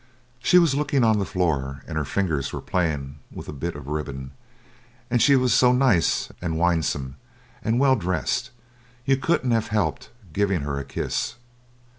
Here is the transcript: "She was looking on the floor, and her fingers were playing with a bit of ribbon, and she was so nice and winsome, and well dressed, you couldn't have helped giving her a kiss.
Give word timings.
"She 0.39 0.57
was 0.57 0.73
looking 0.73 1.03
on 1.03 1.19
the 1.19 1.25
floor, 1.27 1.83
and 1.87 1.95
her 1.95 2.05
fingers 2.05 2.51
were 2.51 2.59
playing 2.59 3.19
with 3.31 3.47
a 3.47 3.53
bit 3.53 3.75
of 3.75 3.85
ribbon, 3.85 4.31
and 5.11 5.21
she 5.21 5.35
was 5.35 5.53
so 5.53 5.71
nice 5.73 6.31
and 6.41 6.57
winsome, 6.59 7.17
and 7.63 7.79
well 7.79 7.95
dressed, 7.95 8.49
you 9.05 9.15
couldn't 9.15 9.51
have 9.51 9.67
helped 9.67 10.09
giving 10.33 10.61
her 10.61 10.79
a 10.79 10.85
kiss. 10.85 11.35